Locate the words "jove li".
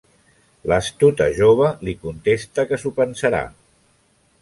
1.41-1.95